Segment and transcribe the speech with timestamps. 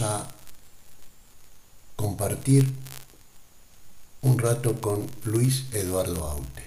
[0.00, 0.26] a
[1.96, 2.64] compartir
[4.22, 6.62] un rato con Luis Eduardo Aute.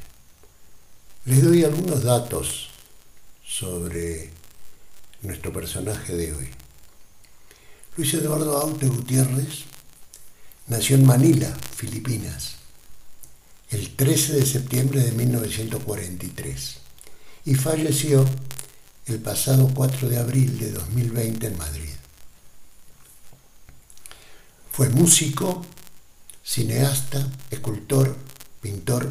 [1.26, 2.70] Les doy algunos datos
[3.46, 4.30] sobre
[5.22, 6.50] nuestro personaje de hoy.
[7.96, 9.64] Luis Eduardo Aute Gutiérrez
[10.68, 12.56] nació en Manila, Filipinas,
[13.70, 16.78] el 13 de septiembre de 1943
[17.46, 18.26] y falleció
[19.06, 22.03] el pasado 4 de abril de 2020 en Madrid.
[24.74, 25.64] Fue músico,
[26.44, 28.18] cineasta, escultor,
[28.60, 29.08] pintor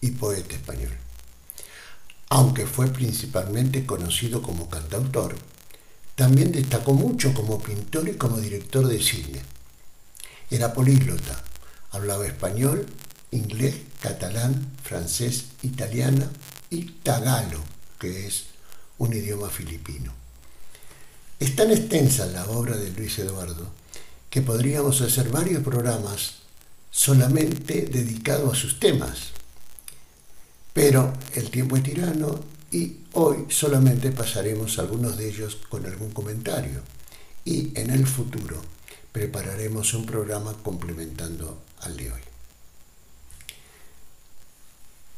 [0.00, 0.96] y poeta español.
[2.30, 5.36] Aunque fue principalmente conocido como cantautor,
[6.14, 9.42] también destacó mucho como pintor y como director de cine.
[10.50, 11.44] Era políglota,
[11.90, 12.86] hablaba español,
[13.32, 16.24] inglés, catalán, francés, italiano
[16.70, 17.60] y tagalo,
[18.00, 18.44] que es
[18.96, 20.14] un idioma filipino.
[21.38, 23.81] Es tan extensa la obra de Luis Eduardo
[24.32, 26.36] que podríamos hacer varios programas
[26.90, 29.32] solamente dedicados a sus temas.
[30.72, 36.80] Pero el tiempo es tirano y hoy solamente pasaremos algunos de ellos con algún comentario.
[37.44, 38.58] Y en el futuro
[39.12, 42.20] prepararemos un programa complementando al de hoy.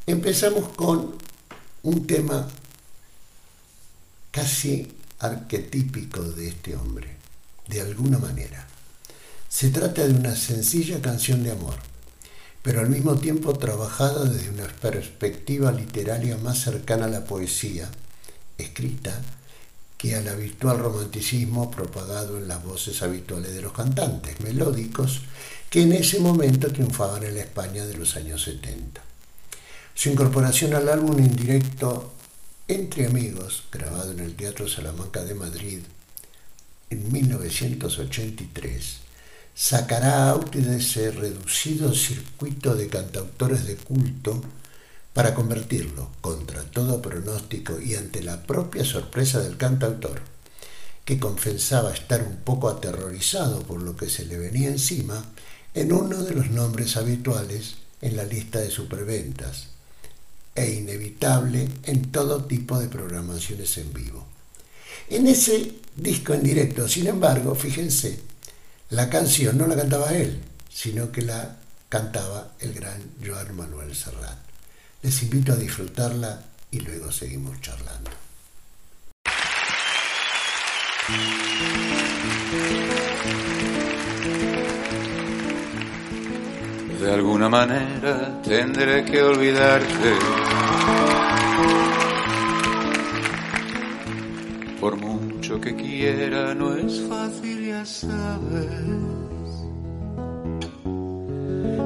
[0.08, 1.14] Empezamos con
[1.84, 2.48] un tema
[4.32, 7.16] casi arquetípico de este hombre,
[7.68, 8.73] de alguna manera.
[9.54, 11.76] Se trata de una sencilla canción de amor,
[12.60, 17.88] pero al mismo tiempo trabajada desde una perspectiva literaria más cercana a la poesía,
[18.58, 19.22] escrita,
[19.96, 25.20] que al habitual romanticismo propagado en las voces habituales de los cantantes melódicos
[25.70, 29.00] que en ese momento triunfaban en la España de los años 70.
[29.94, 32.12] Su incorporación al álbum en directo
[32.66, 35.78] Entre Amigos, grabado en el Teatro Salamanca de Madrid
[36.90, 39.03] en 1983,
[39.54, 44.42] sacará a de ese reducido circuito de cantautores de culto
[45.12, 50.20] para convertirlo, contra todo pronóstico y ante la propia sorpresa del cantautor,
[51.04, 55.24] que confesaba estar un poco aterrorizado por lo que se le venía encima,
[55.72, 59.68] en uno de los nombres habituales en la lista de superventas
[60.54, 64.26] e inevitable en todo tipo de programaciones en vivo.
[65.08, 68.18] En ese disco en directo, sin embargo, fíjense,
[68.90, 71.56] la canción no la cantaba él, sino que la
[71.88, 74.38] cantaba el gran Joan Manuel Serrat.
[75.02, 76.40] Les invito a disfrutarla
[76.70, 78.10] y luego seguimos charlando.
[87.00, 90.63] De alguna manera tendré que olvidarte.
[95.54, 98.70] Mucho que quiera, no es fácil sabes.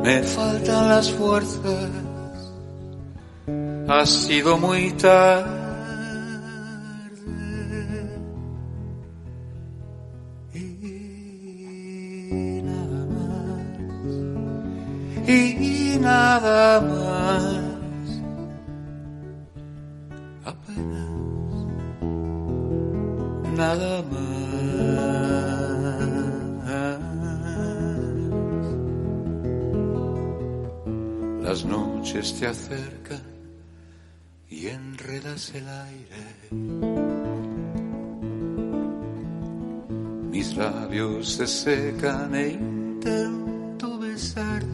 [0.05, 1.91] Me faltan las fuerzas,
[3.89, 5.58] ha sido muy tarde.
[34.49, 36.51] Y enredas el aire.
[40.31, 44.67] Mis labios se secan e intento besarte.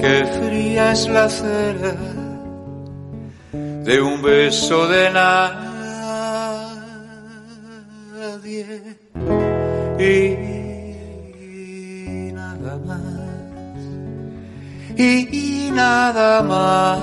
[0.00, 1.94] Qué fría es la cera
[3.52, 5.71] de un beso de nadie.
[16.12, 16.98] Nada más.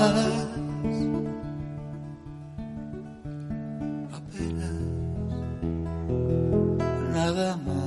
[4.13, 4.71] Apenas
[7.13, 7.79] nada más.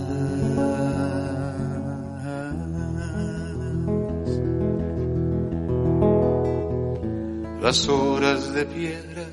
[7.63, 9.27] Las horas de piedra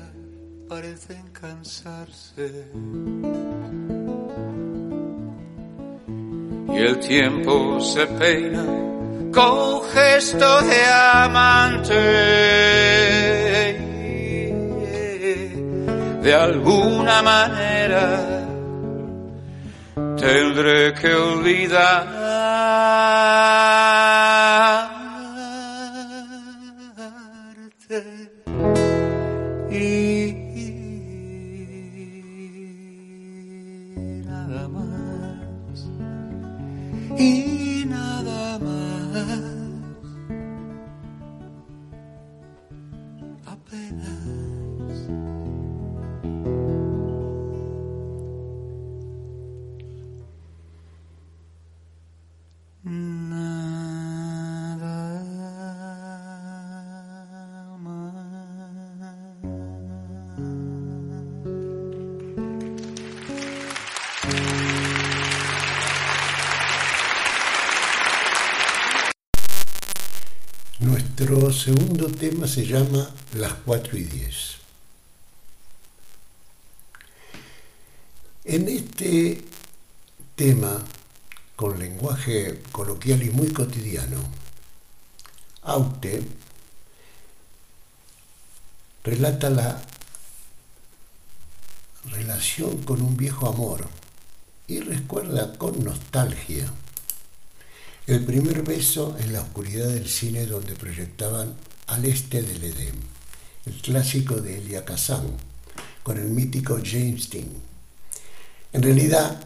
[0.68, 2.70] parecen cansarse.
[6.68, 8.64] Y el tiempo se peina
[9.32, 11.94] con gesto de amante.
[16.22, 18.06] De alguna manera
[20.16, 22.19] tendré que olvidarte.
[71.60, 74.56] Segundo tema se llama Las 4 y 10.
[78.44, 79.44] En este
[80.34, 80.82] tema,
[81.56, 84.22] con lenguaje coloquial y muy cotidiano,
[85.60, 86.22] Aute
[89.04, 89.82] relata la
[92.06, 93.86] relación con un viejo amor
[94.66, 96.72] y recuerda con nostalgia
[98.06, 101.54] el primer beso en la oscuridad del cine donde proyectaban
[101.86, 102.94] Al este del Edén,
[103.66, 105.26] el clásico de Elia Kazan,
[106.02, 107.50] con el mítico James Dean.
[108.72, 109.40] En realidad,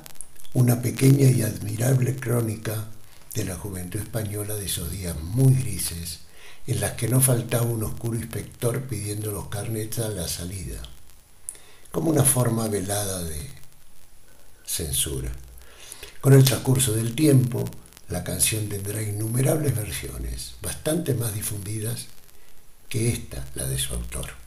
[0.55, 2.87] una pequeña y admirable crónica
[3.35, 6.21] de la juventud española de esos días muy grises,
[6.67, 10.81] en las que no faltaba un oscuro inspector pidiendo los carnets a la salida,
[11.91, 13.51] como una forma velada de
[14.65, 15.33] censura.
[16.21, 17.65] Con el transcurso del tiempo,
[18.09, 22.07] la canción tendrá innumerables versiones, bastante más difundidas
[22.89, 24.44] que esta, la de su autor.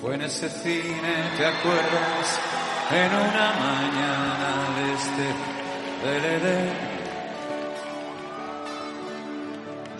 [0.00, 2.40] Fue en ese cine, ¿te acuerdas?
[2.90, 5.26] En una mañana de este
[6.06, 6.72] del Edén.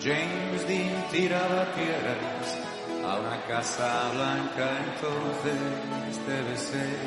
[0.01, 2.57] James Dean tiraba piedras
[3.05, 6.97] a una casa blanca, entonces debe ser.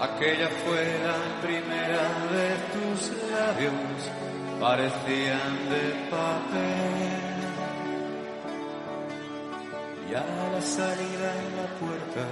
[0.00, 4.10] Aquella fue la primera de tus labios,
[4.58, 7.39] parecían de papel
[10.10, 12.26] y a la salida en la puerta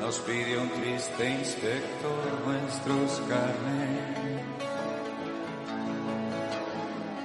[0.00, 4.14] nos pidió un triste inspector nuestros carnes.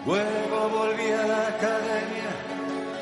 [0.06, 2.30] Luego volví a la academia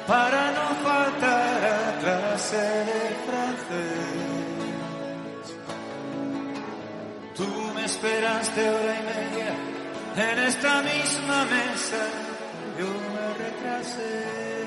[0.05, 4.37] para no faltar a clase de francés.
[7.35, 9.51] Tú me esperaste hora y media
[10.31, 12.03] en esta misma mesa,
[12.79, 14.66] yo me retrasé.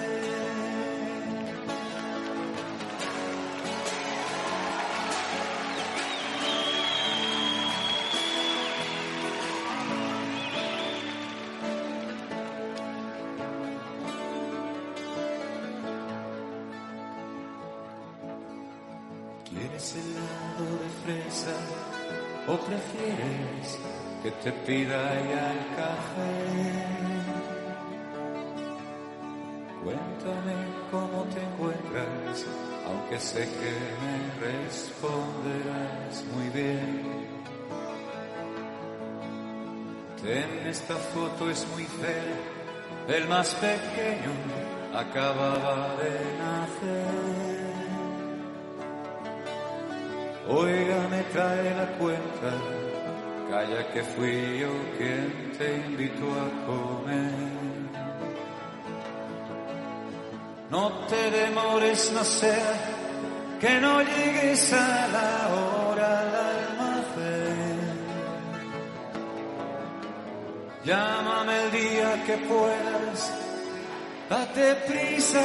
[20.59, 21.57] De fresa
[22.47, 23.79] o prefieres
[24.23, 27.21] que te pida ya el café?
[29.83, 30.55] Cuéntame
[30.91, 32.45] cómo te encuentras,
[32.87, 33.73] aunque sé que
[34.03, 37.21] me responderás muy bien.
[40.23, 44.33] Ten, esta foto es muy fea, el más pequeño
[44.95, 47.20] acababa de nacer.
[50.53, 52.51] Oiga, me trae la cuenta,
[53.49, 57.31] calla que fui yo quien te invitó a comer.
[60.71, 62.75] No te demores, no sea
[63.61, 67.79] que no llegues a la hora al almacén.
[70.85, 73.33] Llámame el día que puedas,
[74.29, 75.45] date prisa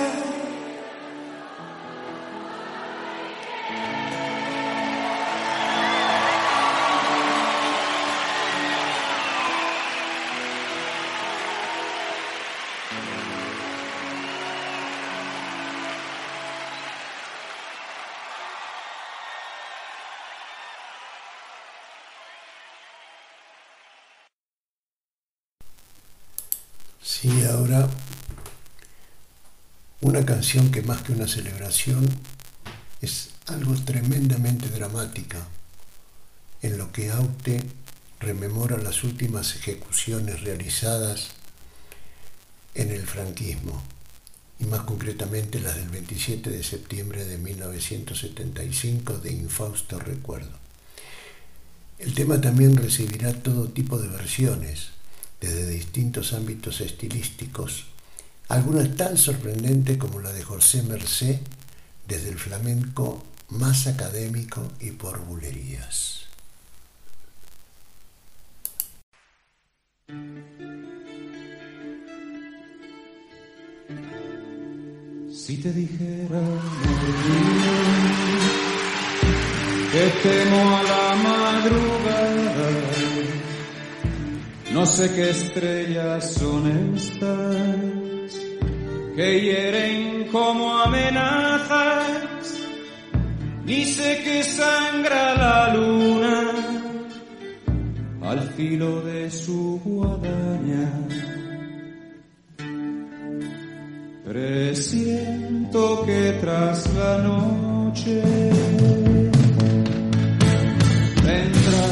[30.35, 32.05] canción que más que una celebración
[33.01, 35.47] es algo tremendamente dramática,
[36.61, 37.63] en lo que Aute
[38.19, 41.29] rememora las últimas ejecuciones realizadas
[42.73, 43.81] en el franquismo,
[44.59, 50.59] y más concretamente las del 27 de septiembre de 1975 de infausto recuerdo.
[51.97, 54.89] El tema también recibirá todo tipo de versiones,
[55.39, 57.85] desde distintos ámbitos estilísticos,
[58.49, 61.41] algunas tan sorprendentes como la de José Mercé,
[62.07, 66.25] desde el flamenco más académico y por bulerías.
[75.31, 76.41] Si te dijera
[79.91, 82.71] que temo a la madrugada,
[84.71, 88.14] no sé qué estrellas son estas
[89.15, 92.05] que hieren como amenazas,
[93.65, 96.51] sé que sangra la luna
[98.21, 100.91] al filo de su guadaña.
[104.25, 108.21] Presiento que tras la noche
[111.23, 111.87] vendrá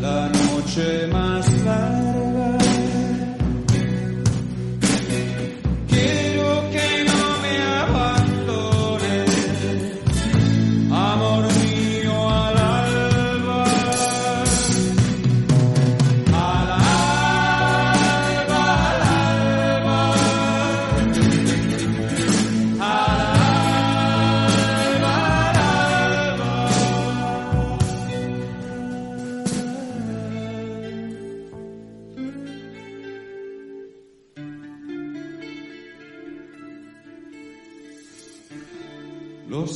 [0.00, 1.23] la noche más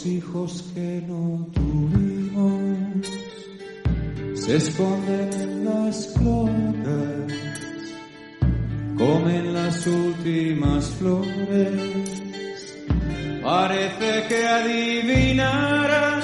[0.07, 3.07] Hijos que no tuvimos
[4.35, 7.33] se esconden en las cloacas,
[8.97, 12.77] comen las últimas flores.
[13.43, 16.23] Parece que adivinara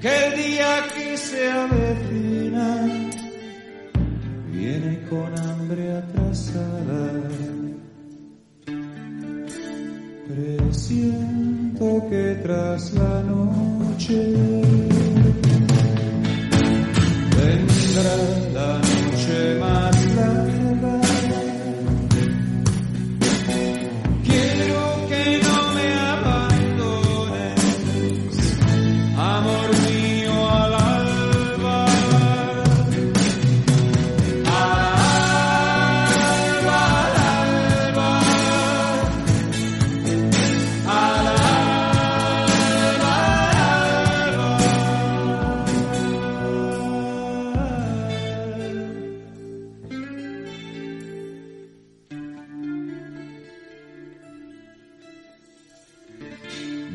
[0.00, 2.84] que el día que se avecina
[4.50, 7.28] viene con hambre atrasada.
[11.78, 14.67] Presiento que tras la noche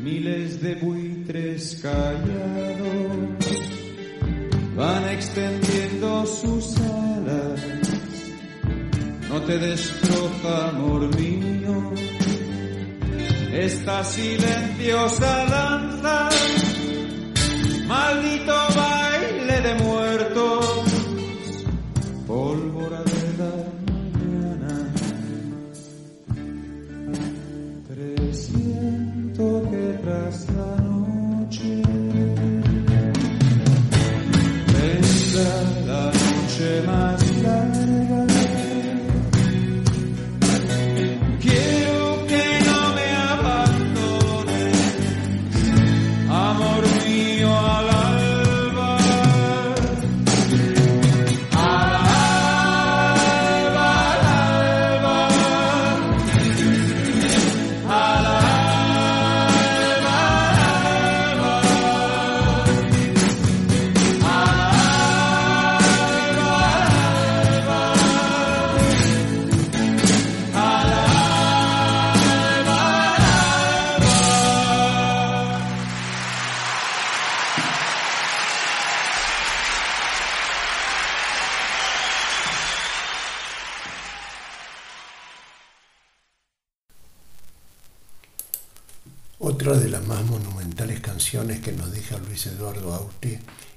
[0.04, 3.56] Miles de buitres callados
[4.76, 7.62] van extendiendo sus alas.
[9.30, 11.94] No te destroza, amor mío,
[13.54, 16.73] esta silenciosa danza.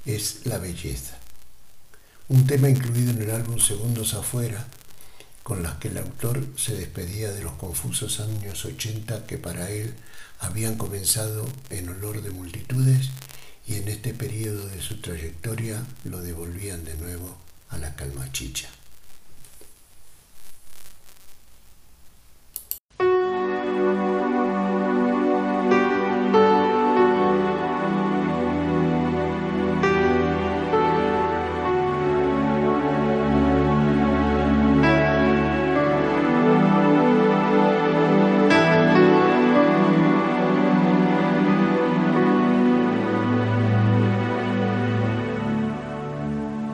[0.04, 1.18] Es La Belleza,
[2.28, 4.66] un tema incluido en el álbum Segundos Afuera,
[5.42, 9.94] con las que el autor se despedía de los confusos años 80 que para él
[10.40, 13.10] habían comenzado en olor de multitudes
[13.66, 17.36] y en este periodo de su trayectoria lo devolvían de nuevo
[17.68, 18.68] a la calma chicha.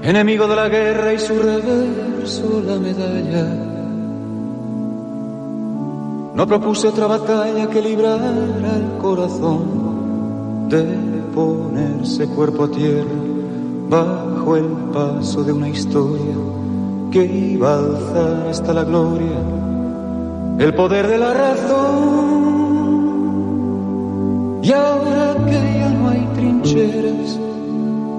[0.03, 3.47] Enemigo de la guerra y su reverso la medalla.
[6.35, 10.83] No propuse otra batalla que librar al corazón de
[11.35, 13.11] ponerse cuerpo a tierra
[13.89, 16.35] bajo el paso de una historia
[17.11, 19.39] que iba a alzar hasta la gloria
[20.59, 22.43] el poder de la razón.
[24.63, 27.39] Y ahora que ya no hay trincheras,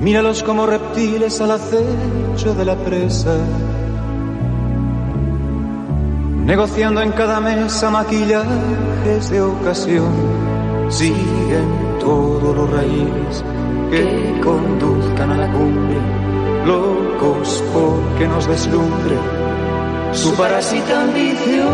[0.00, 3.36] Míralos como reptiles al acecho de la presa,
[6.44, 10.59] negociando en cada mesa maquillajes de ocasión.
[10.90, 13.44] Siguen todos los raíles
[13.90, 15.96] que conduzcan a la cumbre,
[16.66, 19.16] locos porque nos deslumbre
[20.12, 21.68] su parásita ambición.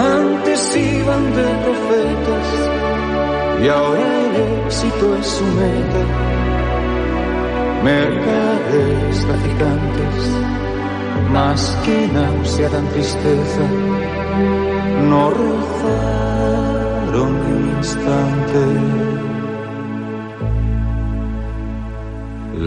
[0.00, 2.46] Antes iban de profetas
[3.62, 6.02] y ahora el éxito es su meta.
[7.82, 10.30] Mercaderes traficantes,
[11.32, 13.64] más que náusea dan tristeza,
[15.10, 18.62] no rozaron ni un instante.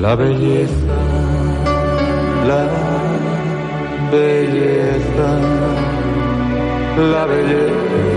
[0.01, 0.97] La belleza,
[2.47, 2.63] la
[4.11, 5.29] belleza,
[7.13, 8.10] la belleza,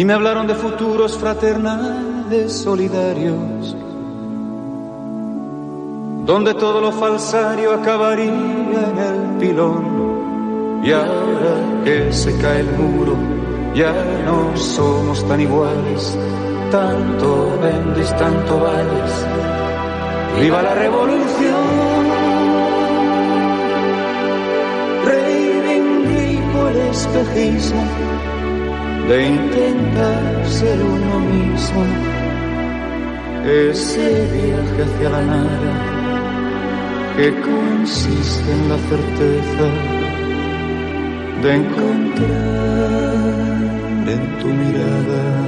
[0.00, 3.76] Y me hablaron de futuros fraternales solidarios
[6.24, 10.80] donde todo lo falsario acabaría en el pilón.
[10.82, 13.14] Y ahora que se cae el muro,
[13.74, 13.92] ya
[14.24, 16.16] no somos tan iguales,
[16.70, 19.26] tanto vendes, tanto vales.
[20.40, 21.20] ¡Viva la revolución!
[25.04, 27.84] Reivindico el espejismo
[29.08, 31.84] de intentar ser uno mismo,
[33.44, 35.72] ese viaje hacia la nada
[37.16, 39.66] que consiste en la certeza
[41.42, 42.90] de encontrar
[44.14, 45.40] en tu mirada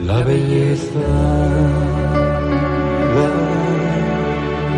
[0.00, 1.00] la belleza,
[3.16, 3.28] la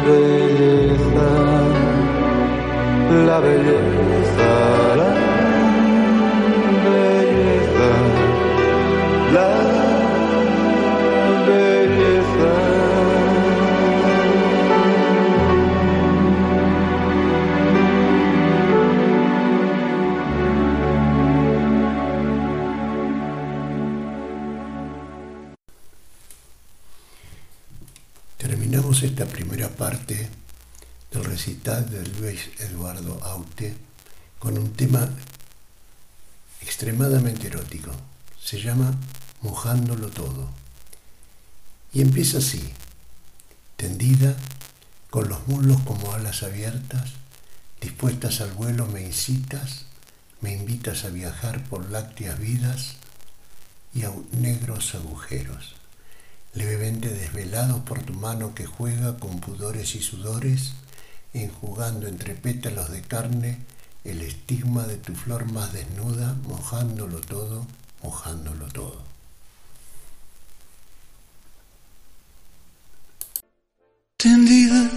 [0.06, 1.28] belleza,
[3.10, 5.14] la belleza, la
[6.84, 7.90] belleza,
[9.32, 9.48] la
[11.46, 12.52] belleza.
[28.38, 30.28] Terminamos esta primera parte
[31.16, 33.74] del recital de Luis Eduardo Aute
[34.38, 35.08] con un tema
[36.60, 37.90] extremadamente erótico.
[38.42, 38.94] Se llama
[39.40, 40.50] Mojándolo todo.
[41.92, 42.70] Y empieza así,
[43.76, 44.36] tendida,
[45.08, 47.12] con los muslos como alas abiertas,
[47.80, 49.86] dispuestas al vuelo me incitas,
[50.42, 52.96] me invitas a viajar por lácteas vidas
[53.94, 55.76] y a negros agujeros
[56.56, 60.72] levemente desvelado por tu mano que juega con pudores y sudores,
[61.42, 63.58] enjugando entre pétalos de carne
[64.04, 67.66] el estigma de tu flor más desnuda, mojándolo todo,
[68.02, 69.02] mojándolo todo.
[74.16, 74.90] Tendida,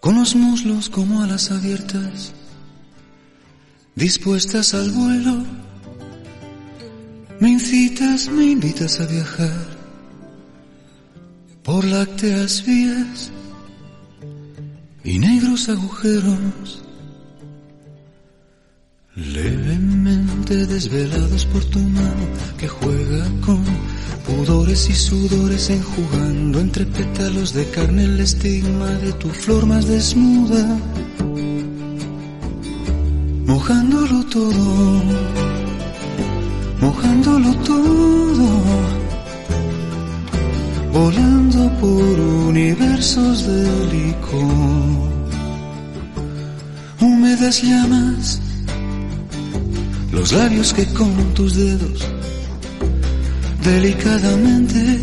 [0.00, 2.32] con los muslos como alas abiertas,
[3.94, 5.44] dispuestas al vuelo,
[7.40, 9.66] me incitas, me invitas a viajar
[11.62, 13.32] por lácteas vías
[15.04, 16.82] y negros agujeros,
[19.14, 22.24] levemente desvelados por tu mano
[22.58, 23.62] que juega con
[24.26, 30.78] pudores y sudores enjugando entre pétalos de carne el estigma de tu flor más desnuda,
[33.46, 35.02] mojándolo todo,
[36.80, 39.03] mojándolo todo,
[40.94, 45.10] volando por universos de licor,
[47.00, 48.40] húmedas llamas,
[50.12, 52.06] los labios que con tus dedos
[53.64, 55.00] delicadamente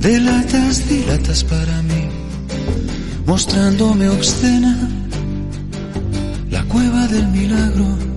[0.00, 2.08] delatas, dilatas para mí,
[3.24, 4.76] mostrándome obscena
[6.50, 8.07] la cueva del milagro,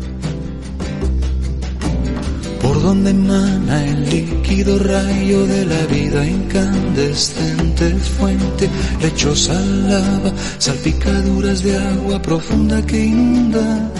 [2.81, 8.69] donde emana el líquido rayo de la vida incandescente, fuente
[9.01, 13.91] lechosa lava, salpicaduras de agua profunda que inunda,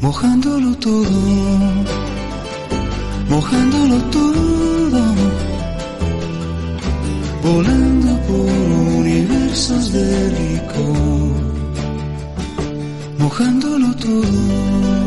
[0.00, 2.06] mojándolo todo
[3.28, 5.02] mojándolo todo,
[7.42, 8.50] volando por
[9.00, 11.42] universos de licor,
[13.18, 15.05] mojándolo todo.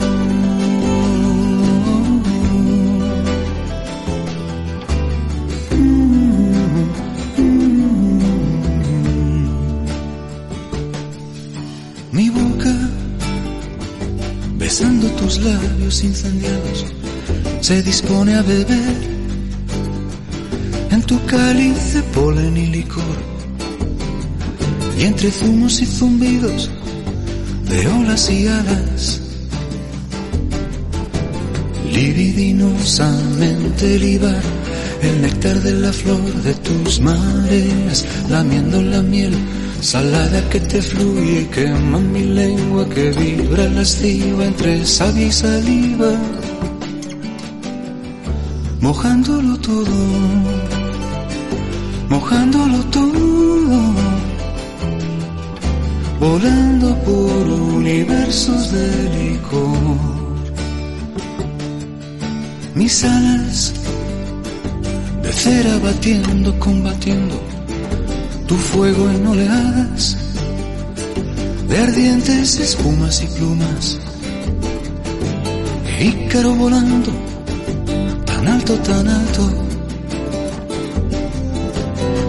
[14.80, 16.86] Tus labios incendiados
[17.60, 18.96] se dispone a beber
[20.92, 23.04] en tu cáliz de polen y licor.
[24.98, 26.70] Y entre zumos y zumbidos
[27.70, 29.20] de olas y alas,
[31.92, 34.42] libidinosamente libar
[35.02, 39.34] el néctar de la flor de tus mareas, lamiendo la miel
[39.82, 46.12] salada que te fluye quema mi lengua que vibra lasciva entre savia y saliva.
[48.82, 49.98] Mojándolo todo,
[52.10, 53.80] mojándolo todo,
[56.20, 58.88] volando por universos de
[59.18, 60.00] licor.
[62.76, 63.74] Mis alas
[65.24, 67.59] de cera batiendo, combatiendo
[68.50, 70.18] tu fuego en oleadas
[71.70, 74.00] de ardientes espumas y plumas.
[76.02, 77.30] Ícaro volando
[78.50, 79.44] alto, tan alto,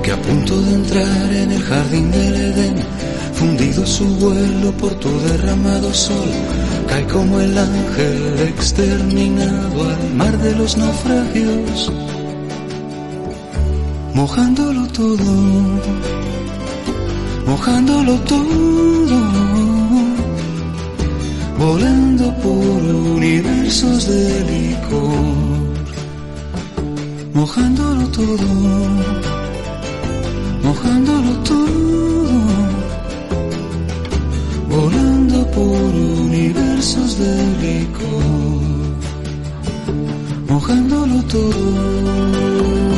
[0.03, 2.77] que a punto de entrar en el jardín del Edén,
[3.35, 6.31] fundido su vuelo por tu derramado sol,
[6.89, 11.93] cae como el ángel exterminado al mar de los naufragios,
[14.15, 15.33] mojándolo todo,
[17.47, 19.21] mojándolo todo.
[21.59, 22.83] Volando por
[23.19, 25.71] universos de licor
[27.41, 28.49] mojándolo todo,
[30.63, 32.29] mojándolo todo,
[34.69, 35.95] volando por
[36.27, 38.63] universos de licor,
[40.49, 42.90] mojándolo todo.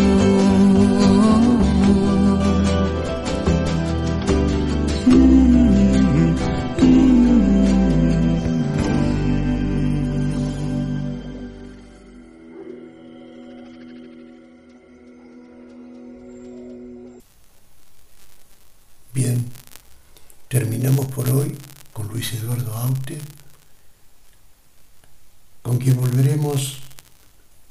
[25.83, 26.79] Quien volveremos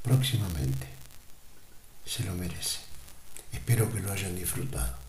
[0.04, 0.88] próximamente.
[2.06, 2.80] Se lo merece.
[3.54, 5.01] Espero que lo hayan disfrutado.